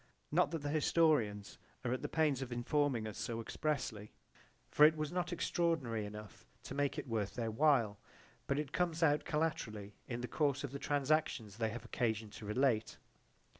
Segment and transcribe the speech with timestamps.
[0.31, 4.11] Not that the historians are at the pains of informing us so expressly,
[4.67, 7.99] for it was not extraordinary enough to make it worth their while,
[8.47, 12.47] but it comes out collaterally in the course of the transactions they have occasion to
[12.47, 12.97] relate.